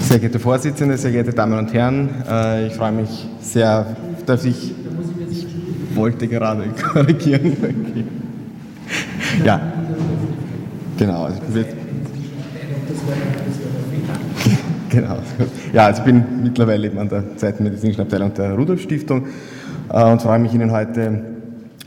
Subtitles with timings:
[0.00, 4.72] Sehr geehrte Vorsitzende, sehr geehrte Damen und Herren, äh, ich freue mich sehr, dass ich,
[5.30, 5.46] ich
[5.94, 7.56] wollte gerade korrigieren.
[9.44, 9.60] Ja,
[10.96, 11.24] genau.
[11.24, 11.40] Also
[14.88, 15.18] genau.
[15.72, 19.26] Ja, also ich bin mittlerweile eben an der zweiten medizinischen Abteilung der Rudolf Stiftung
[19.92, 21.22] äh, und freue mich Ihnen heute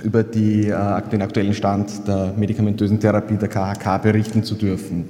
[0.04, 5.06] über die, äh, den aktuellen Stand der medikamentösen Therapie der KHK berichten zu dürfen.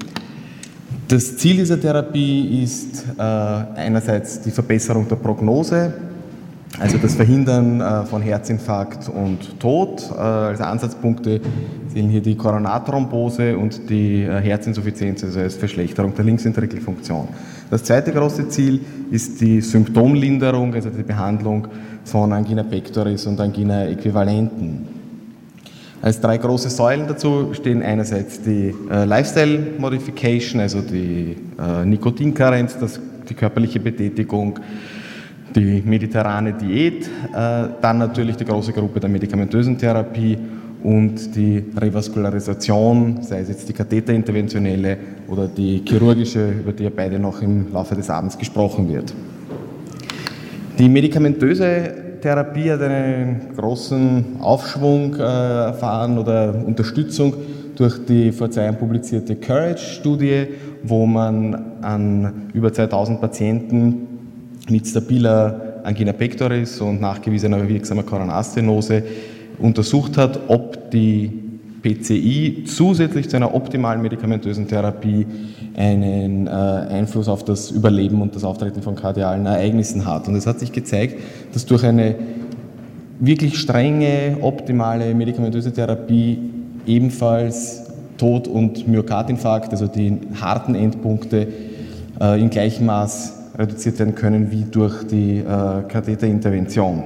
[1.09, 5.91] Das Ziel dieser Therapie ist äh, einerseits die Verbesserung der Prognose,
[6.79, 10.07] also das Verhindern äh, von Herzinfarkt und Tod.
[10.11, 11.41] Äh, als Ansatzpunkte
[11.91, 17.27] zählen hier die Koronarthrombose und die äh, Herzinsuffizienz, also als Verschlechterung der Linksventrikelfunktion.
[17.71, 18.79] Das zweite große Ziel
[19.09, 21.69] ist die Symptomlinderung, also die Behandlung
[22.03, 24.98] von Angina pectoris und Angina äquivalenten.
[26.01, 32.77] Als drei große Säulen dazu stehen einerseits die äh, Lifestyle Modification, also die äh, Nikotinkarenz,
[32.79, 34.59] das, die körperliche Betätigung,
[35.53, 40.37] die mediterrane Diät, äh, dann natürlich die große Gruppe der medikamentösen Therapie
[40.83, 47.19] und die Revaskularisation, sei es jetzt die katheterinterventionelle oder die chirurgische, über die ja beide
[47.19, 49.13] noch im Laufe des Abends gesprochen wird.
[50.77, 57.33] Die medikamentöse Therapie hat einen großen Aufschwung äh, erfahren oder Unterstützung
[57.75, 60.47] durch die vor zwei Jahren publizierte Courage-Studie,
[60.83, 64.07] wo man an über 2000 Patienten
[64.69, 69.03] mit stabiler Angina pectoris und nachgewiesener wirksamer Koronarstenose
[69.57, 71.31] untersucht hat, ob die
[71.81, 75.25] PCI zusätzlich zu einer optimalen medikamentösen Therapie
[75.79, 80.27] einen äh, Einfluss auf das Überleben und das Auftreten von kardialen Ereignissen hat.
[80.27, 81.15] Und es hat sich gezeigt,
[81.53, 82.15] dass durch eine
[83.19, 86.39] wirklich strenge, optimale medikamentöse Therapie
[86.85, 87.83] ebenfalls
[88.17, 91.47] Tod und Myokardinfarkt, also die harten Endpunkte,
[92.19, 95.43] äh, in gleichem Maß reduziert werden können wie durch die äh,
[95.87, 97.03] Katheterintervention.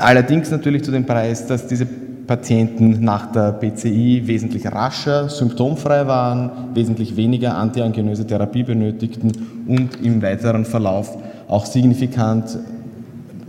[0.00, 1.86] Allerdings natürlich zu dem Preis, dass diese
[2.28, 9.32] Patienten nach der PCI wesentlich rascher symptomfrei waren, wesentlich weniger antiangenöse Therapie benötigten
[9.66, 11.16] und im weiteren Verlauf
[11.48, 12.58] auch signifikant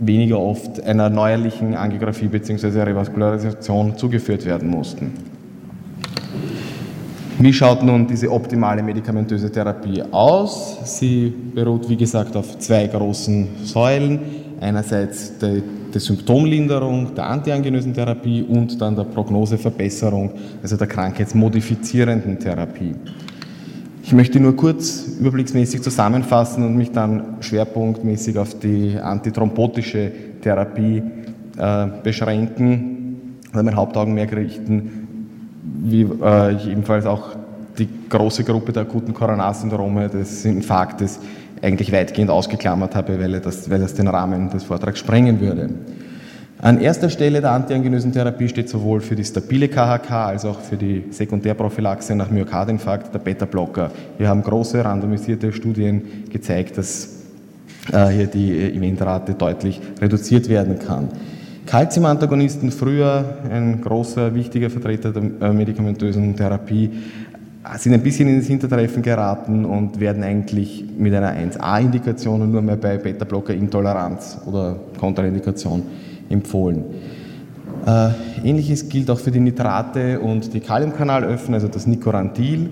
[0.00, 2.80] weniger oft einer neuerlichen Angiografie bzw.
[2.80, 5.12] Revaskularisation zugeführt werden mussten.
[7.38, 10.78] Wie schaut nun diese optimale medikamentöse Therapie aus?
[10.98, 14.20] Sie beruht, wie gesagt, auf zwei großen Säulen.
[14.60, 15.62] Einerseits die
[15.94, 22.94] der Symptomlinderung, der antiangenösen Therapie und dann der Prognoseverbesserung, also der krankheitsmodifizierenden Therapie.
[24.02, 30.10] Ich möchte nur kurz überblicksmäßig zusammenfassen und mich dann schwerpunktmäßig auf die antithrombotische
[30.42, 31.02] Therapie
[31.56, 35.06] äh, beschränken oder mein Hauptaugenmerk richten,
[35.62, 37.36] wie äh, ich ebenfalls auch
[37.78, 41.20] die große Gruppe der akuten Koronarsyndrome, des Infarktes,
[41.62, 45.70] eigentlich weitgehend ausgeklammert habe, weil das, weil das den Rahmen des Vortrags sprengen würde.
[46.62, 50.76] An erster Stelle der antiangenösen Therapie steht sowohl für die stabile KHK als auch für
[50.76, 53.90] die Sekundärprophylaxe nach Myokardinfarkt der Beta-Blocker.
[54.18, 57.20] Wir haben große randomisierte Studien gezeigt, dass
[57.90, 61.08] äh, hier die Eventrate deutlich reduziert werden kann.
[61.64, 66.90] Calcium-Antagonisten früher ein großer, wichtiger Vertreter der äh, medikamentösen Therapie,
[67.76, 72.76] sind ein bisschen ins Hintertreffen geraten und werden eigentlich mit einer 1a-Indikation und nur mehr
[72.76, 75.82] bei Beta-Blocker-Intoleranz oder Kontraindikation
[76.30, 76.84] empfohlen.
[77.86, 78.10] Äh,
[78.44, 82.70] Ähnliches gilt auch für die Nitrate und die Kaliumkanalöffner, also das Nicorantil,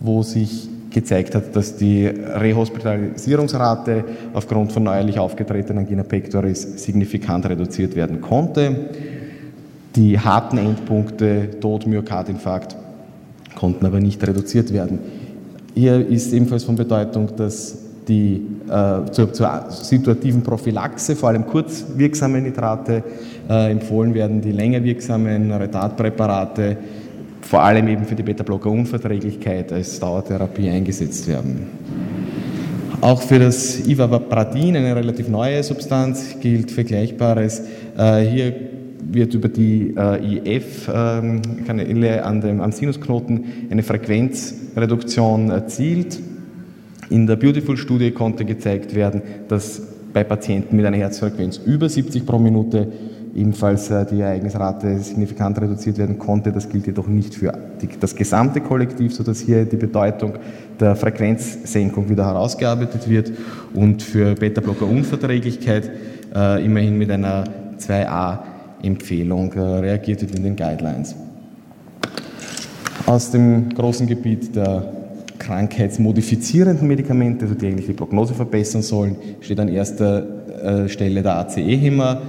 [0.00, 7.96] wo sich gezeigt hat, dass die Rehospitalisierungsrate aufgrund von neuerlich aufgetretenen Angina pectoris signifikant reduziert
[7.96, 8.90] werden konnte.
[9.96, 12.76] Die harten Endpunkte, Tod, Myokardinfarkt,
[13.64, 14.98] konnten aber nicht reduziert werden.
[15.74, 22.42] Hier ist ebenfalls von Bedeutung, dass die äh, zur, zur, situativen Prophylaxe, vor allem kurzwirksame
[22.42, 23.02] Nitrate,
[23.48, 26.76] äh, empfohlen werden, die länger wirksamen Retardpräparate,
[27.40, 31.66] vor allem eben für die Beta-Blocker-Unverträglichkeit als Dauertherapie eingesetzt werden.
[33.00, 37.62] Auch für das Ivabradin, eine relativ neue Substanz, gilt Vergleichbares.
[37.96, 38.73] Äh, hier
[39.10, 46.20] wird über die äh, IF-Kanäle ähm, am Sinusknoten eine Frequenzreduktion erzielt.
[47.10, 52.38] In der Beautiful-Studie konnte gezeigt werden, dass bei Patienten mit einer Herzfrequenz über 70 pro
[52.38, 52.88] Minute
[53.34, 56.52] ebenfalls äh, die Ereignisrate signifikant reduziert werden konnte.
[56.52, 57.52] Das gilt jedoch nicht für
[57.82, 60.34] die, das gesamte Kollektiv, sodass hier die Bedeutung
[60.78, 63.32] der Frequenzsenkung wieder herausgearbeitet wird
[63.74, 65.90] und für Beta-Blocker-Unverträglichkeit
[66.34, 67.44] äh, immerhin mit einer
[67.78, 68.53] 2a
[68.84, 71.14] Empfehlung äh, reagiert wird in den Guidelines.
[73.06, 74.92] Aus dem großen Gebiet der
[75.38, 81.36] krankheitsmodifizierenden Medikamente, also die eigentlich die Prognose verbessern sollen, steht an erster äh, Stelle der
[81.36, 82.22] ACE-Hämmer.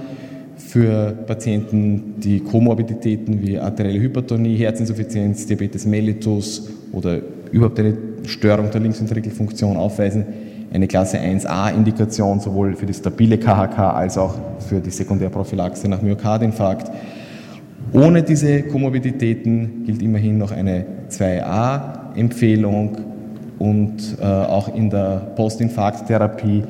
[0.58, 7.20] Für Patienten, die Komorbiditäten wie arterielle Hypertonie, Herzinsuffizienz, Diabetes mellitus oder
[7.52, 10.24] überhaupt eine Störung der Linksventrikelfunktion aufweisen,
[10.72, 16.90] eine Klasse 1a-Indikation sowohl für die stabile KHK als auch für die Sekundärprophylaxe nach Myokardinfarkt.
[17.92, 22.96] Ohne diese Komorbiditäten gilt immerhin noch eine 2a-Empfehlung
[23.58, 26.64] und äh, auch in der Postinfarkttherapie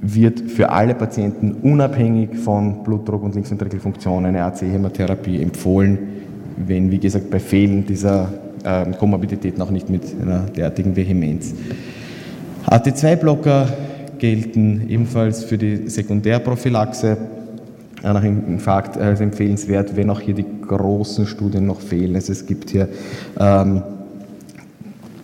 [0.00, 5.98] wird für alle Patienten unabhängig von Blutdruck und Linksventrikelfunktion eine AC-Hämotherapie empfohlen,
[6.56, 8.28] wenn, wie gesagt, bei Fehlen dieser
[8.64, 11.54] äh, Komorbiditäten auch nicht mit einer derartigen Vehemenz.
[12.66, 13.68] AT2-Blocker
[14.18, 17.16] gelten ebenfalls für die Sekundärprophylaxe
[18.02, 22.14] nach Infarkt als empfehlenswert, wenn auch hier die großen Studien noch fehlen.
[22.14, 22.88] Also es gibt hier
[23.38, 23.82] ähm,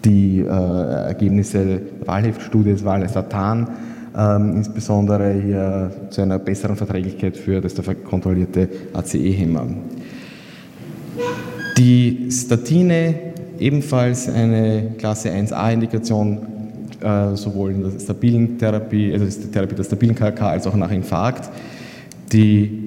[0.05, 3.69] die äh, Ergebnisse der Wahlheftstudie des Wahlhefsatan,
[4.17, 7.75] ähm, insbesondere hier zu einer besseren Verträglichkeit für das
[8.09, 9.67] kontrollierte ACE-Hämmer.
[11.79, 13.15] Die Statine,
[13.59, 16.38] ebenfalls eine Klasse 1a-Indikation,
[17.02, 20.90] äh, sowohl in der stabilen Therapie, also der Therapie der stabilen KK als auch nach
[20.90, 21.50] Infarkt.
[22.32, 22.82] Die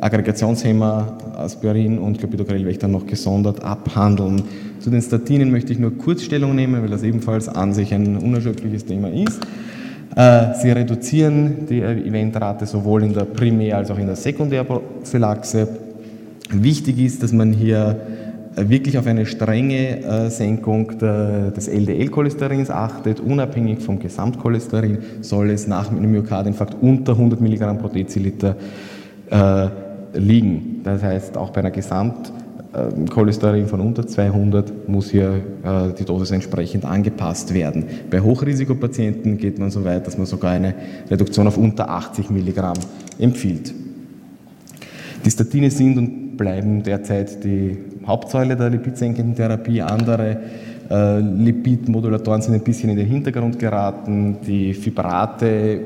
[0.00, 4.42] Aggregationshemmer Aspirin und Clopidogrel werde ich dann noch gesondert abhandeln.
[4.80, 8.16] Zu den Statinen möchte ich nur kurz Stellung nehmen, weil das ebenfalls an sich ein
[8.16, 9.40] unerschöpfliches Thema ist.
[10.14, 15.68] Äh, sie reduzieren die Eventrate sowohl in der Primär- als auch in der Sekundärprophylaxe.
[16.50, 17.96] Wichtig ist, dass man hier
[18.56, 23.20] wirklich auf eine strenge äh, Senkung des LDL-Cholesterins achtet.
[23.20, 28.56] Unabhängig vom Gesamtcholesterin soll es nach einem Myokardinfarkt unter 100 Milligramm pro Deziliter
[30.14, 30.80] liegen.
[30.84, 36.84] Das heißt, auch bei einer Gesamtcholesterin von unter 200 muss hier äh, die Dosis entsprechend
[36.84, 37.86] angepasst werden.
[38.10, 40.74] Bei Hochrisikopatienten geht man so weit, dass man sogar eine
[41.10, 42.76] Reduktion auf unter 80 Milligramm
[43.18, 43.74] empfiehlt.
[45.24, 49.80] Die Statine sind und bleiben derzeit die Hauptsäule der lipidsenkenden Therapie.
[49.80, 50.38] Andere
[50.90, 54.38] äh, Lipidmodulatoren sind ein bisschen in den Hintergrund geraten.
[54.44, 55.80] Die Fibrate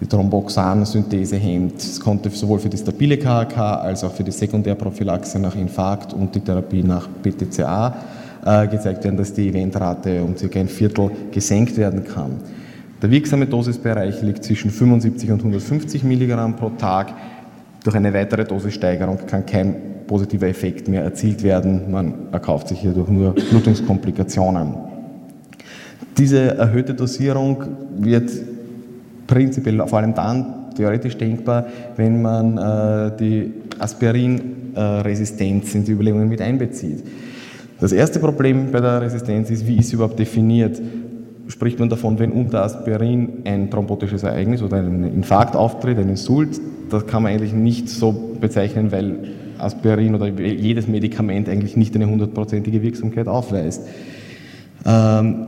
[0.00, 1.78] die Thromboxan-Synthese hemmt.
[1.78, 6.34] Es konnte sowohl für die stabile KHK als auch für die Sekundärprophylaxe nach Infarkt und
[6.34, 7.96] die Therapie nach PTCA
[8.44, 10.58] äh, gezeigt werden, dass die Eventrate um ca.
[10.58, 12.32] ein Viertel gesenkt werden kann.
[13.02, 17.12] Der wirksame Dosisbereich liegt zwischen 75 und 150 Milligramm pro Tag.
[17.82, 19.74] Durch eine weitere Dosissteigerung kann kein
[20.06, 21.90] positiver Effekt mehr erzielt werden.
[21.90, 24.74] Man erkauft sich hierdurch nur Blutungskomplikationen.
[26.16, 27.64] Diese erhöhte Dosierung
[27.96, 28.30] wird
[29.26, 31.66] prinzipiell vor allem dann theoretisch denkbar,
[31.96, 37.02] wenn man äh, die Aspirinresistenz in die Überlegungen mit einbezieht.
[37.80, 40.80] Das erste Problem bei der Resistenz ist, wie ist sie überhaupt definiert?
[41.52, 46.58] Spricht man davon, wenn unter Aspirin ein thrombotisches Ereignis oder ein Infarkt auftritt, ein Insult?
[46.88, 49.18] Das kann man eigentlich nicht so bezeichnen, weil
[49.58, 53.86] Aspirin oder jedes Medikament eigentlich nicht eine hundertprozentige Wirksamkeit aufweist.
[54.86, 55.46] Ähm,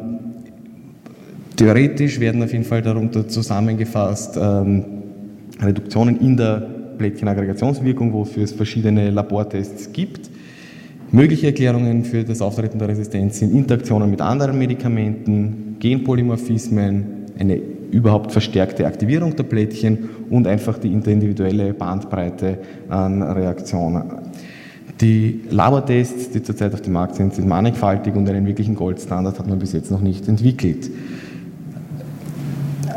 [1.56, 4.84] theoretisch werden auf jeden Fall darunter zusammengefasst ähm,
[5.62, 6.68] Reduktionen in der
[6.98, 10.28] Plättchenaggregationswirkung, wofür es verschiedene Labortests gibt.
[11.14, 17.54] Mögliche Erklärungen für das Auftreten der Resistenz sind Interaktionen mit anderen Medikamenten, Genpolymorphismen, eine
[17.92, 24.02] überhaupt verstärkte Aktivierung der Plättchen und einfach die interindividuelle Bandbreite an Reaktionen.
[25.00, 29.46] Die Labortests, die zurzeit auf dem Markt sind, sind mannigfaltig und einen wirklichen Goldstandard hat
[29.46, 30.90] man bis jetzt noch nicht entwickelt.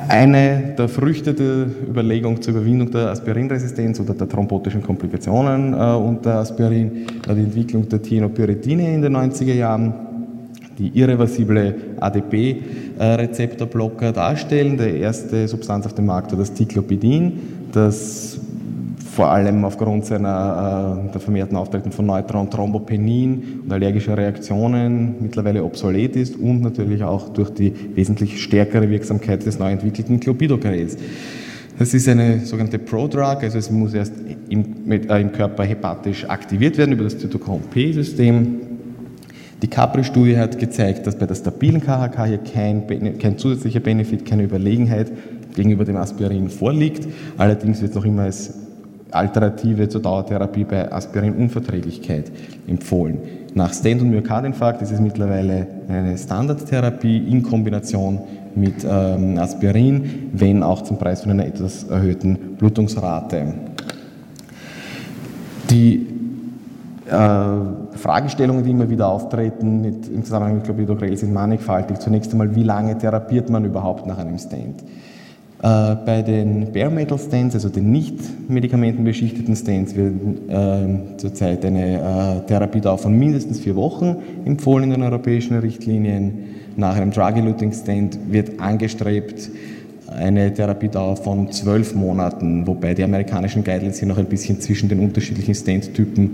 [0.10, 6.36] Eine der Früchte der Überlegung zur Überwindung der Aspirinresistenz oder der thrombotischen Komplikationen äh, unter
[6.36, 9.94] Aspirin war die Entwicklung der Thienopyridine in den 90er Jahren,
[10.78, 14.78] die irreversible ADP-Rezeptorblocker darstellen.
[14.78, 17.34] Der erste Substanz auf dem Markt war das Ticlopidin,
[17.74, 18.40] das
[19.18, 25.64] vor allem aufgrund seiner, äh, der vermehrten Auftreten von Neutron, Thrombopenin und allergischer Reaktionen mittlerweile
[25.64, 30.98] obsolet ist und natürlich auch durch die wesentlich stärkere Wirksamkeit des neu entwickelten Clopidogrels.
[31.80, 34.14] Das ist eine sogenannte Prodrug, also es muss erst
[34.50, 38.60] im, mit, äh, im Körper hepatisch aktiviert werden über das Zytochrom-P-System.
[39.64, 44.44] Die Capri-Studie hat gezeigt, dass bei der stabilen KHK hier kein, kein zusätzlicher Benefit, keine
[44.44, 45.12] Überlegenheit
[45.56, 47.08] gegenüber dem Aspirin vorliegt.
[47.40, 48.67] Allerdings wird es noch immer als
[49.12, 52.32] Alternative zur Dauertherapie bei Aspirinunverträglichkeit
[52.68, 53.20] empfohlen.
[53.54, 58.20] Nach Stent- und Myokardinfarkt ist es mittlerweile eine Standardtherapie in Kombination
[58.56, 63.54] mit ähm, Aspirin, wenn auch zum Preis von einer etwas erhöhten Blutungsrate.
[65.70, 66.08] Die
[67.08, 72.00] äh, Fragestellungen, die immer wieder auftreten mit, im Zusammenhang mit Clopidogrel, sind mannigfaltig.
[72.00, 74.84] Zunächst einmal, wie lange therapiert man überhaupt nach einem Stent?
[75.62, 78.16] Äh, bei den Bare Metal Stents, also den nicht
[78.48, 80.14] medikamentenbeschichteten Stents, wird
[80.50, 86.46] äh, zurzeit eine äh, Therapiedauer von mindestens vier Wochen empfohlen in den europäischen Richtlinien.
[86.76, 89.50] Nach einem Drug-Eluting Stent wird angestrebt
[90.16, 95.00] eine Therapiedauer von zwölf Monaten, wobei die amerikanischen Guidelines hier noch ein bisschen zwischen den
[95.00, 96.32] unterschiedlichen Stent-Typen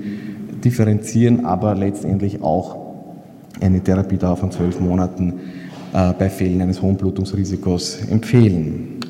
[0.64, 2.78] differenzieren, aber letztendlich auch
[3.62, 5.40] eine Therapiedauer von zwölf Monaten
[5.94, 9.03] äh, bei Fällen eines hohen Blutungsrisikos empfehlen.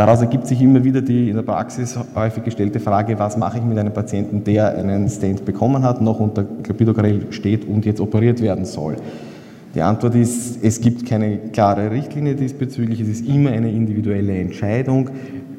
[0.00, 3.64] Daraus ergibt sich immer wieder die in der Praxis häufig gestellte Frage, was mache ich
[3.64, 8.40] mit einem Patienten, der einen Stent bekommen hat, noch unter Clopidogrel steht und jetzt operiert
[8.40, 8.96] werden soll.
[9.74, 15.10] Die Antwort ist, es gibt keine klare Richtlinie diesbezüglich, es ist immer eine individuelle Entscheidung.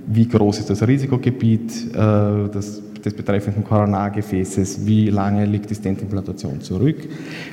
[0.07, 2.49] Wie groß ist das Risikogebiet äh,
[3.05, 4.85] des, betreffenden Koronargefäßes?
[4.85, 6.97] Wie lange liegt die Stentimplantation zurück?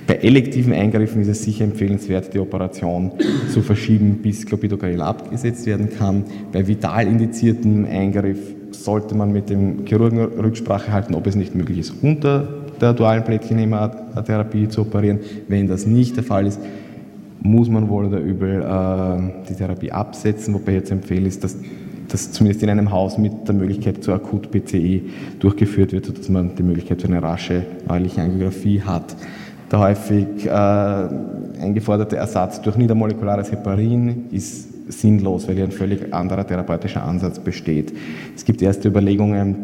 [0.07, 3.13] Bei elektiven Eingriffen ist es sicher empfehlenswert, die Operation
[3.53, 6.25] zu verschieben, bis Clopidogrel abgesetzt werden kann.
[6.53, 8.39] Bei vital indizierten Eingriff
[8.71, 12.49] sollte man mit dem Chirurgen Rücksprache halten, ob es nicht möglich ist, unter
[12.81, 15.21] der dualen Plättchentherapie zu operieren.
[15.49, 16.61] Wenn das nicht der Fall ist,
[17.41, 21.57] muss man wohl oder übel äh, die Therapie absetzen, wobei ich jetzt empfehle, ist, dass
[22.09, 25.03] das zumindest in einem Haus mit der Möglichkeit zur Akut-PCI
[25.39, 29.17] durchgeführt wird, sodass man die Möglichkeit für eine rasche neuerliche Angiografie hat.
[29.71, 36.47] Der häufig äh, eingeforderte Ersatz durch niedermolekulares Heparin ist sinnlos, weil hier ein völlig anderer
[36.47, 37.93] therapeutischer Ansatz besteht.
[38.35, 39.57] Es gibt erste Überlegungen,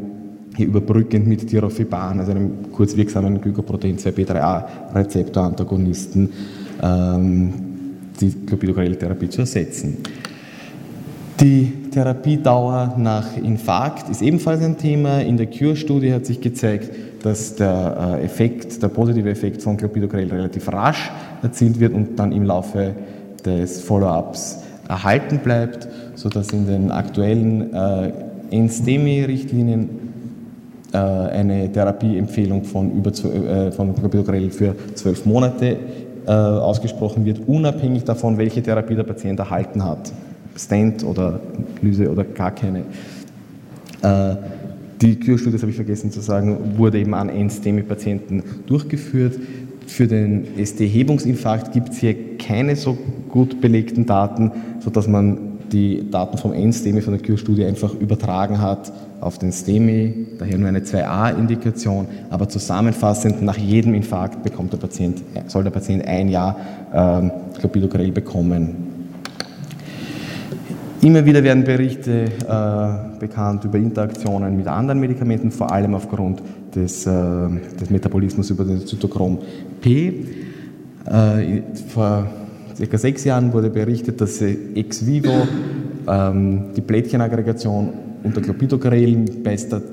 [0.56, 6.28] hier überbrückend mit Tirofiban, also einem kurzwirksamen Glykoprotein 2b3a-Rezeptorantagonisten,
[6.82, 7.54] ähm,
[8.20, 9.96] die Clopidogrel-Therapie zu ersetzen.
[11.40, 15.20] Die Therapiedauer nach Infarkt ist ebenfalls ein Thema.
[15.20, 16.90] In der Cure-Studie hat sich gezeigt,
[17.24, 21.10] dass der äh, Effekt, der positive Effekt von Clopidogrel relativ rasch
[21.42, 22.94] erzielt wird und dann im Laufe
[23.44, 28.12] des Follow-ups erhalten bleibt, sodass in den aktuellen äh,
[28.52, 29.88] NSTEMI-Richtlinien
[30.92, 35.78] äh, eine Therapieempfehlung von, über, äh, von Clopidogrel für zwölf Monate
[36.26, 40.12] äh, ausgesprochen wird, unabhängig davon, welche Therapie der Patient erhalten hat.
[40.56, 41.40] Stent oder
[41.82, 42.80] Lyse oder gar keine.
[44.02, 44.36] Äh,
[45.00, 49.38] die Kürstudie, das habe ich vergessen zu sagen, wurde eben an NSTEMI-Patienten durchgeführt.
[49.86, 52.96] Für den ST-Hebungsinfarkt gibt es hier keine so
[53.28, 58.92] gut belegten Daten, sodass man die Daten vom N-STEMI von der Kürstudie einfach übertragen hat
[59.20, 65.22] auf den STEMI, daher nur eine 2a-Indikation, aber zusammenfassend nach jedem Infarkt bekommt der Patient,
[65.48, 66.56] soll der Patient ein Jahr
[66.92, 68.83] ähm, Clopidogrel bekommen.
[71.04, 76.40] Immer wieder werden Berichte äh, bekannt über Interaktionen mit anderen Medikamenten, vor allem aufgrund
[76.74, 77.10] des, äh,
[77.78, 79.36] des Metabolismus über den Zytochrom
[79.82, 80.24] P.
[81.04, 82.26] Äh, vor
[82.74, 85.46] circa sechs Jahren wurde berichtet, dass ex vivo
[86.08, 87.90] ähm, die Plättchenaggregation
[88.24, 89.26] unter Clopidogrel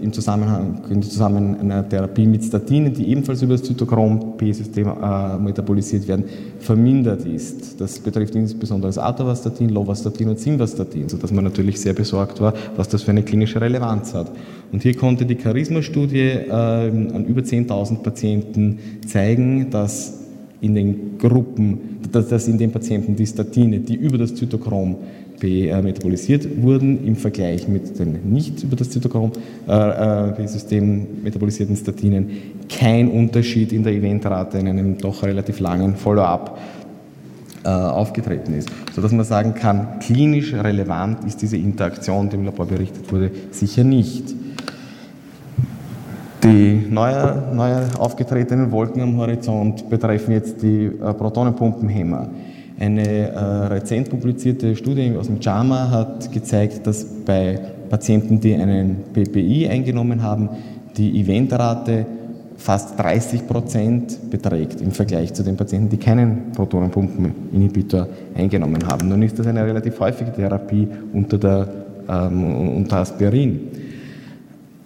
[0.01, 6.07] im Zusammenhang in Zusammen einer Therapie mit Statinen, die ebenfalls über das Zytochrom-P-System äh, metabolisiert
[6.07, 6.23] werden,
[6.59, 7.79] vermindert ist.
[7.79, 12.87] Das betrifft insbesondere das Atorvastatin, Lovastatin und Simvastatin, sodass man natürlich sehr besorgt war, was
[12.87, 14.31] das für eine klinische Relevanz hat.
[14.71, 20.19] Und hier konnte die Charisma-Studie äh, an über 10.000 Patienten zeigen, dass
[20.61, 24.95] in den Gruppen, dass in den Patienten die Statine, die über das Zytochrom
[25.43, 32.29] metabolisiert wurden, im Vergleich mit den nicht über das Zytochrom-System äh, äh, metabolisierten Statinen
[32.69, 36.59] kein Unterschied in der Eventrate in einem doch relativ langen Follow-up
[37.63, 43.11] aufgetreten ist, sodass man sagen kann, klinisch relevant ist diese Interaktion, die im Labor berichtet
[43.11, 44.33] wurde, sicher nicht.
[46.43, 52.29] Die neue, neue aufgetretenen Wolken am Horizont betreffen jetzt die äh, Protonenpumpenhämmer.
[52.81, 57.59] Eine äh, rezent publizierte Studie aus dem JAMA hat gezeigt, dass bei
[57.91, 60.49] Patienten, die einen PPI eingenommen haben,
[60.97, 62.07] die Eventrate
[62.57, 69.09] fast 30 Prozent beträgt im Vergleich zu den Patienten, die keinen Protonenpumpeninhibitor eingenommen haben.
[69.09, 71.67] Nun ist das eine relativ häufige Therapie unter, der,
[72.09, 73.59] ähm, unter Aspirin.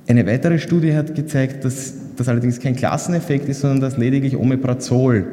[0.06, 5.28] Eine weitere Studie hat gezeigt, dass das allerdings kein Klasseneffekt ist, sondern dass lediglich Omeprazol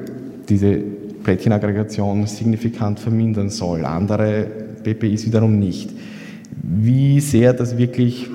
[0.49, 3.85] diese Plättchenaggregation signifikant vermindern soll.
[3.85, 4.47] Andere
[4.83, 5.91] PPIs wiederum nicht.
[6.63, 8.29] Wie sehr das wirklich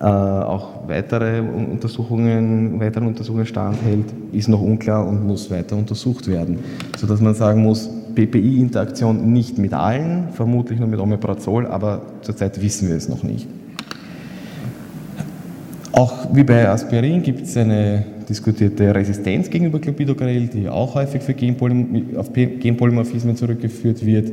[0.00, 6.58] äh, auch weitere Untersuchungen, weiteren Untersuchungen standhält, ist noch unklar und muss weiter untersucht werden.
[6.96, 12.88] Sodass man sagen muss, PPI-Interaktion nicht mit allen, vermutlich nur mit Omeprazol, aber zurzeit wissen
[12.88, 13.46] wir es noch nicht.
[15.92, 21.34] Auch wie bei Aspirin gibt es eine diskutierte Resistenz gegenüber Clopidogrel, die auch häufig für
[21.34, 24.30] Genpolym auf Genpolymorphismen zurückgeführt wird.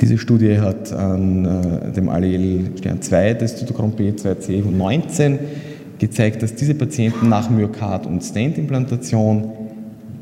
[0.00, 5.38] Diese Studie hat an äh, dem Allel Stern 2 des Zytochrom B2C19
[5.98, 9.52] gezeigt, dass diese Patienten nach Myokard- und Stent-Implantation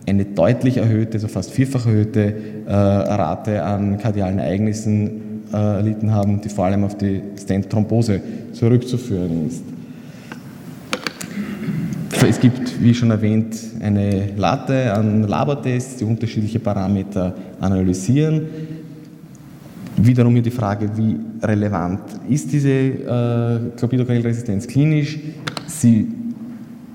[0.07, 2.35] eine deutlich erhöhte, also fast vierfach erhöhte
[2.67, 8.21] äh, Rate an kardialen Ereignissen äh, erlitten haben, die vor allem auf die Stent-Thrombose
[8.53, 9.74] zurückzuführen ist.
[12.23, 18.43] Es gibt, wie schon erwähnt, eine Latte an Labortests, die unterschiedliche Parameter analysieren.
[19.97, 25.19] Wiederum hier die Frage, wie relevant ist diese äh, Clopidogrel-Resistenz klinisch?
[25.67, 26.09] Sie,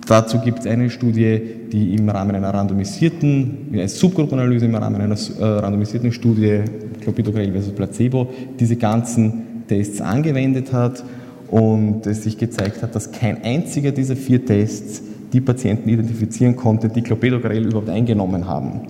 [0.07, 1.39] dazu gibt es eine Studie,
[1.71, 6.61] die im Rahmen einer randomisierten, eine Subgruppenanalyse im Rahmen einer äh, randomisierten Studie
[7.01, 11.03] Clopidogrel versus Placebo diese ganzen Tests angewendet hat
[11.49, 16.89] und es sich gezeigt hat, dass kein einziger dieser vier Tests die Patienten identifizieren konnte,
[16.89, 18.81] die Clopidogrel überhaupt eingenommen haben.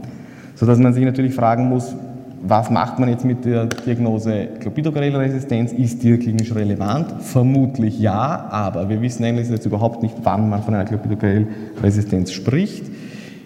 [0.55, 1.95] Sodass man sich natürlich fragen muss,
[2.41, 5.73] was macht man jetzt mit der Diagnose Clopidogrel-Resistenz?
[5.73, 7.21] Ist die klinisch relevant?
[7.21, 12.85] Vermutlich ja, aber wir wissen eigentlich jetzt überhaupt nicht, wann man von einer Clopidogrel-Resistenz spricht.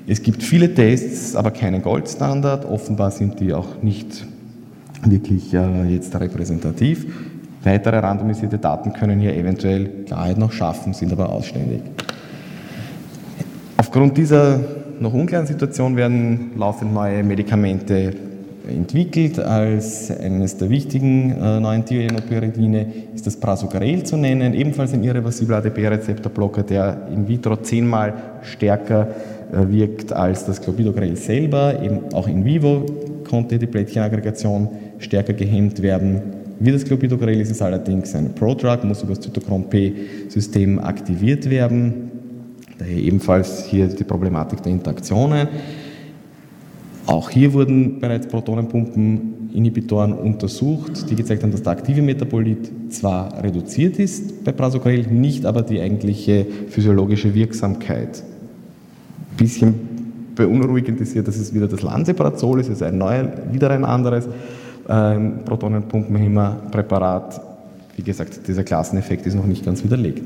[0.06, 2.66] Es gibt viele Tests, aber keinen Goldstandard.
[2.66, 4.26] Offenbar sind die auch nicht
[5.06, 7.08] wirklich äh, jetzt repräsentativ.
[7.64, 11.82] Weitere randomisierte Daten können hier eventuell Klarheit noch schaffen, sind aber ausständig.
[13.84, 14.62] Aufgrund dieser
[15.02, 18.14] noch unklaren Situation werden laufend neue Medikamente
[18.66, 19.40] entwickelt.
[19.40, 25.58] Als eines der wichtigen äh, neuen Thiionopyridine ist das Prasucaril zu nennen, ebenfalls ein irreversibler
[25.58, 29.10] ADP-Rezeptorblocker, der in vitro zehnmal stärker
[29.52, 31.84] äh, wirkt als das Clopidogrel selber.
[31.84, 32.86] Eben auch in vivo
[33.30, 36.22] konnte die Plättchenaggregation stärker gehemmt werden
[36.60, 42.13] wie das Clopidogrel ist es allerdings ein Prodrug, muss über das Zytochrom-P-System aktiviert werden.
[42.78, 45.48] Daher ebenfalls hier die Problematik der Interaktionen.
[47.06, 54.00] Auch hier wurden bereits Protonenpumpeninhibitoren untersucht, die gezeigt haben, dass der aktive Metabolit zwar reduziert
[54.00, 58.24] ist bei Prasugrel, nicht aber die eigentliche physiologische Wirksamkeit.
[59.32, 59.76] Ein bisschen
[60.36, 63.84] beunruhigend ist hier, dass es wieder das Lanseprazol ist, es ist ein neuer, wieder ein
[63.84, 64.28] anderes
[64.88, 67.42] ähm, Protonenpumpenhemmer-Präparat.
[67.96, 70.24] Wie gesagt, dieser Klasseneffekt ist noch nicht ganz widerlegt.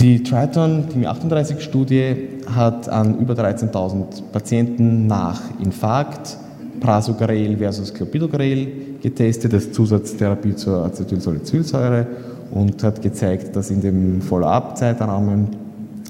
[0.00, 2.16] Die Triton, die Mi38-Studie,
[2.54, 6.38] hat an über 13.000 Patienten nach Infarkt
[6.80, 8.66] Prasugrel versus Clopidogrel
[9.00, 12.06] getestet, als Zusatztherapie zur Acetylsalicylsäure
[12.50, 15.48] und hat gezeigt, dass in dem Follow-up-Zeitrahmen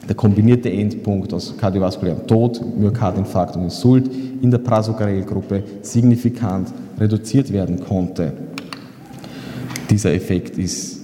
[0.08, 6.68] der kombinierte Endpunkt aus kardiovaskulärem Tod, Myokardinfarkt und Insult in der Prasugrel-Gruppe signifikant
[6.98, 8.32] reduziert werden konnte.
[9.90, 11.01] Dieser Effekt ist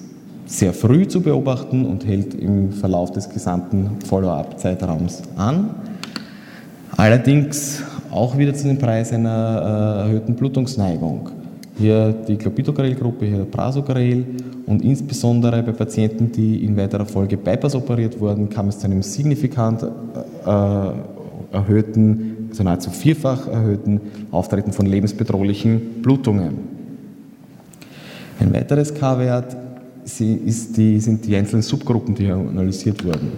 [0.48, 5.70] sehr früh zu beobachten und hält im Verlauf des gesamten Follow-up-Zeitraums an.
[6.96, 11.30] Allerdings auch wieder zu dem Preis einer äh, erhöhten Blutungsneigung.
[11.78, 14.24] hier die Clopidogrel-Gruppe, hier Prasugrel
[14.66, 19.02] und insbesondere bei Patienten, die in weiterer Folge Bypass operiert wurden, kam es zu einem
[19.02, 19.88] signifikant äh,
[21.52, 26.78] erhöhten, also nahezu vierfach erhöhten Auftreten von lebensbedrohlichen Blutungen.
[28.40, 29.56] Ein weiteres K-Wert
[30.09, 33.33] sind die einzelnen Subgruppen, die analysiert wurden.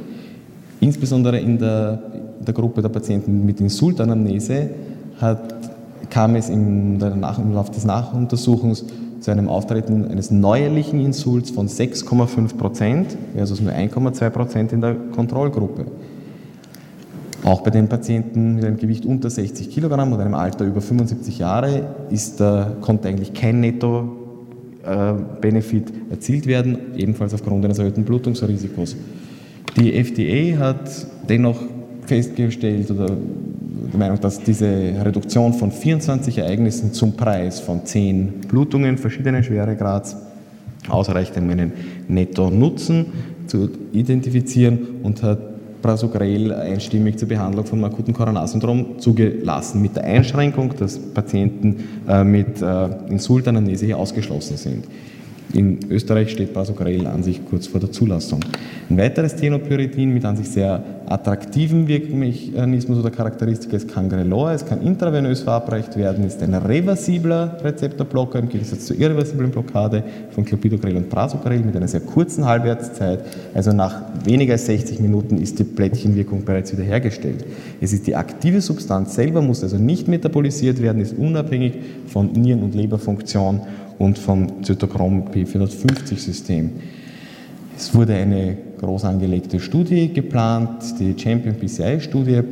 [0.81, 2.03] Insbesondere in der,
[2.47, 4.71] der Gruppe der Patienten mit Insultanamnese
[5.21, 5.61] hat
[6.11, 8.85] kam es im, Nach im Laufe des Nachuntersuchungs
[9.21, 14.95] zu einem Auftreten eines neuerlichen Insults von 6,5 Prozent versus nur 1,2 Prozent in der
[14.95, 15.87] Kontrollgruppe.
[17.45, 21.39] Auch bei den Patienten mit einem Gewicht unter 60 Kilogramm und einem Alter über 75
[21.39, 24.20] Jahre ist, äh, konnte eigentlich kein Netto-Benefit
[24.85, 25.63] äh,
[26.11, 28.97] erzielt werden, ebenfalls aufgrund eines erhöhten Blutungsrisikos.
[29.77, 31.61] Die FDA hat dennoch
[32.07, 34.67] festgestellt oder der Meinung, dass diese
[35.05, 40.17] Reduktion von 24 Ereignissen zum Preis von 10 Blutungen verschiedenen Schweregrads
[40.89, 41.73] ausreicht, um einen
[42.09, 43.07] Netto-Nutzen
[43.47, 45.39] zu identifizieren und hat
[45.83, 52.61] Prasugrel einstimmig zur Behandlung von akuten Koronarsyndrom zugelassen, mit der Einschränkung, dass Patienten äh, mit
[52.61, 54.85] äh, Insultanamnese ausgeschlossen sind.
[55.53, 58.41] In Österreich steht Prasugrel an sich kurz vor der Zulassung.
[58.91, 64.51] Ein weiteres Tenopyridin mit an sich sehr attraktiven Wirkmechanismus oder Charakteristika ist Cangrelor.
[64.51, 70.45] Es kann intravenös verabreicht werden, ist ein reversibler Rezeptorblocker im Gegensatz zur irreversiblen Blockade von
[70.45, 73.21] Clopidogrel und Prasugrel mit einer sehr kurzen Halbwertszeit.
[73.55, 77.45] Also nach weniger als 60 Minuten ist die Plättchenwirkung bereits wiederhergestellt.
[77.81, 81.75] Es ist die aktive Substanz selber, muss also nicht metabolisiert werden, ist unabhängig
[82.09, 83.61] von Nieren- und Leberfunktion
[84.01, 86.71] und vom Zytochrom P450-System.
[87.77, 92.43] Es wurde eine groß angelegte Studie geplant, die Champion PCI-Studie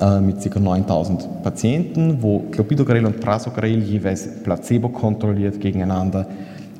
[0.00, 0.60] äh, mit ca.
[0.60, 6.26] 9000 Patienten, wo Clopidogrel und Prasugrel jeweils placebo kontrolliert gegeneinander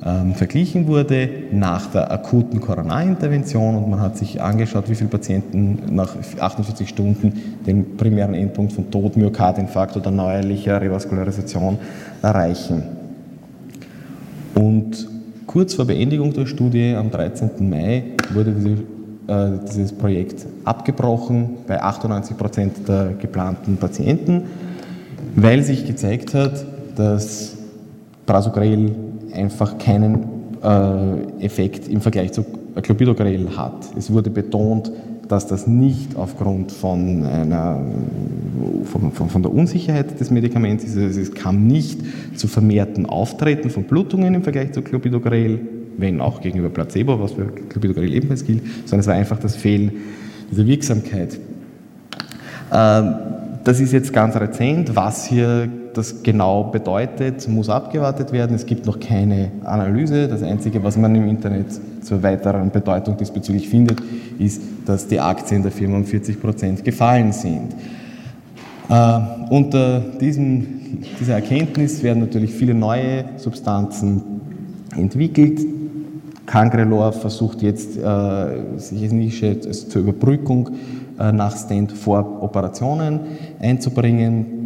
[0.05, 5.95] ähm, verglichen wurde nach der akuten Coronarintervention und man hat sich angeschaut, wie viele Patienten
[5.95, 11.79] nach 48 Stunden den primären Endpunkt von Tod, Myokardinfarkt oder neuerlicher Revaskularisation
[12.21, 13.02] erreichen.
[15.53, 17.69] Kurz vor Beendigung der Studie am 13.
[17.69, 18.53] Mai wurde
[19.27, 24.45] äh, dieses Projekt abgebrochen bei 98 Prozent der geplanten Patienten,
[25.37, 26.65] weil sich gezeigt hat,
[26.97, 27.59] dass
[28.25, 28.95] Prasugrel
[29.35, 30.25] einfach keinen
[30.63, 32.47] äh, Effekt im Vergleich zu
[32.81, 33.91] Clopidogrel hat.
[33.95, 34.91] Es wurde betont,
[35.29, 37.81] dass das nicht aufgrund von, einer,
[38.85, 40.97] von, von, von, der Unsicherheit des Medikaments ist.
[40.97, 42.01] Also es kam nicht
[42.35, 45.61] zu vermehrten Auftreten von Blutungen im Vergleich zu Clopidogrel,
[45.97, 49.93] wenn auch gegenüber Placebo, was für Clopidogrel ebenfalls gilt, sondern es war einfach das Fehlen
[50.51, 51.39] dieser Wirksamkeit.
[52.73, 53.15] Ähm,
[53.65, 54.97] das ist jetzt ganz rezent.
[54.97, 58.55] Was hier das genau bedeutet, muss abgewartet werden.
[58.55, 60.29] Es gibt noch keine Analyse.
[60.29, 61.67] Das Einzige, was man im Internet
[62.03, 64.01] zur weiteren Bedeutung diesbezüglich findet,
[64.39, 67.75] ist, dass die Aktien der Firma um 40 Prozent gefallen sind.
[68.89, 69.19] Äh,
[69.51, 74.23] unter diesem, dieser Erkenntnis werden natürlich viele neue Substanzen
[74.97, 75.61] entwickelt.
[76.47, 80.71] Cangrelor versucht jetzt, äh, sich als zur Überbrückung
[81.19, 83.21] äh, nach Stand vor Operationen
[83.61, 84.62] einzubringen.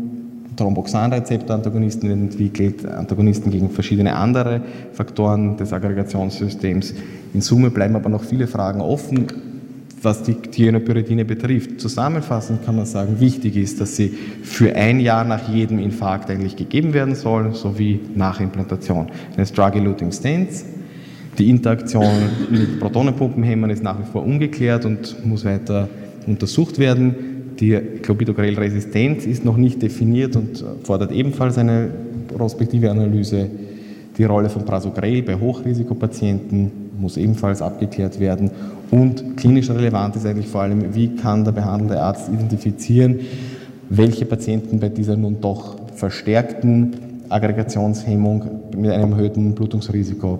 [0.57, 6.95] Thromboxanrezeptorantagonisten entwickelt, Antagonisten gegen verschiedene andere Faktoren des Aggregationssystems.
[7.35, 9.27] In Summe bleiben aber noch viele Fragen offen,
[10.03, 11.81] was die Thienopyridine betrifft.
[11.81, 14.09] Zusammenfassend kann man sagen, wichtig ist, dass sie
[14.43, 19.09] für ein Jahr nach jedem Infarkt eigentlich gegeben werden sollen, sowie nach Implantation.
[19.37, 20.65] Eine Drug-Eluting Stents.
[21.39, 22.07] Die Interaktion
[22.51, 25.89] mit Protonenpumpenhämmern ist nach wie vor ungeklärt und muss weiter
[26.27, 27.36] untersucht werden.
[27.61, 31.89] Die Clopidogrel-Resistenz ist noch nicht definiert und fordert ebenfalls eine
[32.29, 33.49] prospektive Analyse.
[34.19, 38.51] Die Rolle von Prasugrel bei Hochrisikopatienten muss ebenfalls abgeklärt werden.
[38.91, 43.21] Und klinisch relevant ist eigentlich vor allem, wie kann der behandelnde Arzt identifizieren,
[43.89, 46.95] welche Patienten bei dieser nun doch verstärkten
[47.29, 48.45] Aggregationshemmung
[48.77, 50.39] mit einem erhöhten Blutungsrisiko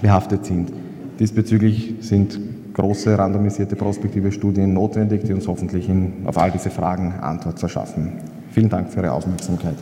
[0.00, 0.72] behaftet sind.
[1.18, 2.38] Diesbezüglich sind
[2.74, 8.12] große randomisierte prospektive Studien notwendig, die uns hoffentlich in, auf all diese Fragen Antwort verschaffen.
[8.50, 9.76] Vielen Dank für Ihre Aufmerksamkeit.